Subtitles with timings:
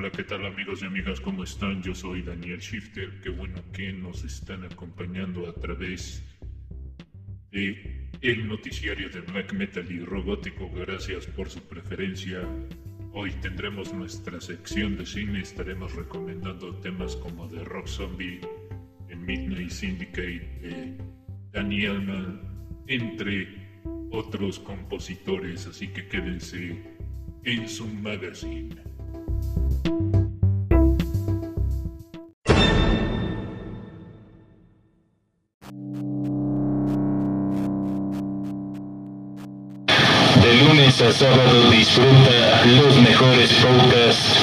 [0.00, 1.20] Hola, ¿qué tal amigos y amigas?
[1.20, 1.82] ¿Cómo están?
[1.82, 3.20] Yo soy Daniel Shifter.
[3.20, 6.24] Qué bueno que nos están acompañando a través
[7.50, 10.70] de el noticiario de black metal y robótico.
[10.70, 12.40] Gracias por su preferencia.
[13.12, 15.42] Hoy tendremos nuestra sección de cine.
[15.42, 18.40] Estaremos recomendando temas como The Rock Zombie,
[19.06, 20.96] The Midnight Syndicate,
[21.52, 22.40] Daniel Mann,
[22.86, 23.48] entre
[24.12, 25.66] otros compositores.
[25.66, 26.82] Así que quédense
[27.44, 28.89] en su magazine.
[40.92, 44.38] Sábado disfruta los mejores podcasts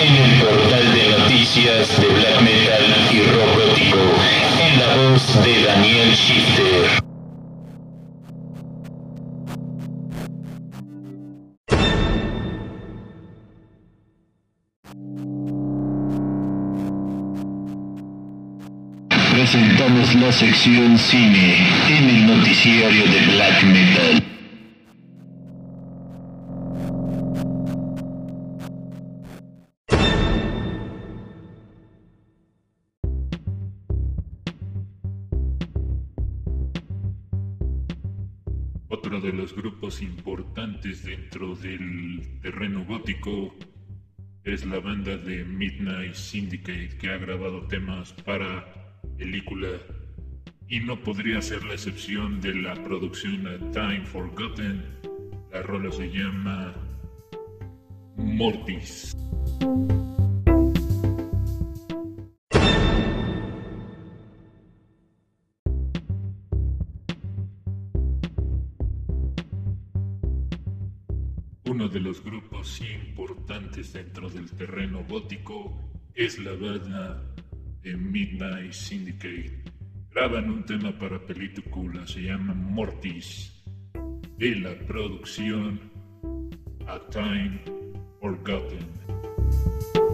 [0.00, 3.98] en el portal de noticias de black metal y rock gótico
[4.64, 7.02] en la voz de Daniel Shifter.
[19.32, 21.56] Presentamos la sección cine
[21.88, 24.29] en el noticiario de black metal.
[38.92, 43.54] Otro de los grupos importantes dentro del terreno gótico
[44.42, 49.68] es la banda de Midnight Syndicate que ha grabado temas para película
[50.66, 54.82] y no podría ser la excepción de la producción A Time Forgotten.
[55.52, 56.74] La rola se llama
[58.16, 59.16] Mortis.
[71.70, 75.78] Uno de los grupos importantes dentro del terreno gótico
[76.14, 77.22] es la banda
[77.82, 79.62] de Midnight Syndicate.
[80.10, 83.62] Graban un tema para película, se llama Mortis,
[84.36, 85.80] de la producción
[86.88, 87.62] A Time
[88.20, 90.09] Forgotten.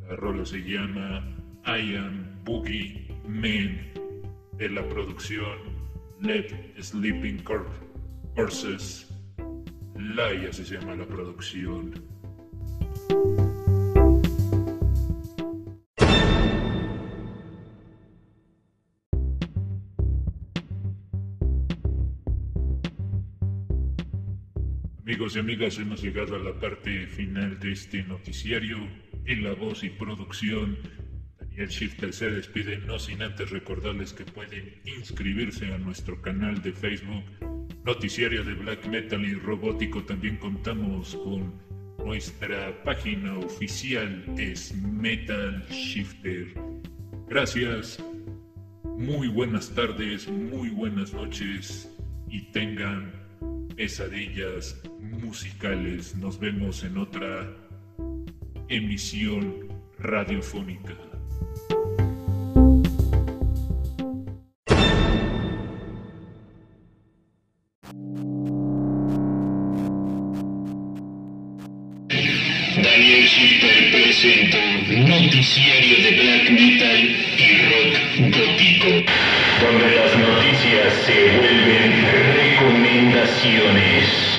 [0.00, 1.26] La rola se llama
[1.66, 3.92] I Am Boogie Man
[4.58, 5.58] de la producción
[6.20, 7.66] Let Sleeping Corp
[8.36, 9.12] Horses.
[9.96, 11.94] Laia se llama la producción.
[25.12, 28.78] Amigos y amigas, hemos llegado a la parte final de este noticiario.
[29.26, 30.78] En la voz y producción,
[31.38, 36.72] Daniel Shifter se despide, no sin antes recordarles que pueden inscribirse a nuestro canal de
[36.72, 37.24] Facebook,
[37.84, 40.02] Noticiario de Black Metal y Robótico.
[40.02, 41.60] También contamos con
[41.98, 46.54] Nuestra página oficial es Metal Shifter.
[47.28, 48.02] Gracias.
[48.96, 51.94] Muy buenas tardes, muy buenas noches
[52.30, 53.12] y tengan
[53.76, 54.82] pesadillas
[55.22, 56.14] musicales.
[56.16, 57.48] Nos vemos en otra
[58.68, 60.94] emisión radiofónica.
[72.76, 74.58] Daniel Shifter presentó
[75.08, 77.00] Noticiario de Black Metal
[77.38, 77.94] y Rock
[78.36, 78.90] Gótico,
[79.62, 81.90] donde las noticias se vuelven
[82.34, 84.31] recomendaciones.